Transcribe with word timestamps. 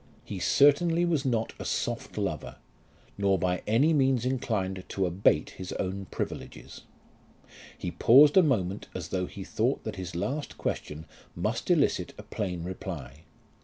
He 0.23 0.39
certainly 0.39 1.05
was 1.05 1.25
not 1.25 1.53
a 1.59 1.63
soft 1.63 2.17
lover, 2.17 2.55
nor 3.19 3.37
by 3.37 3.61
any 3.67 3.93
means 3.93 4.25
inclined 4.25 4.83
to 4.89 5.05
abate 5.05 5.51
his 5.51 5.73
own 5.73 6.05
privileges. 6.05 6.81
He 7.77 7.91
paused 7.91 8.35
a 8.35 8.41
moment 8.41 8.87
as 8.95 9.09
though 9.09 9.27
he 9.27 9.43
thought 9.43 9.83
that 9.83 9.97
his 9.97 10.15
last 10.15 10.57
question 10.57 11.05
must 11.35 11.69
elicit 11.69 12.15
a 12.17 12.23
plain 12.23 12.63
reply. 12.63 13.25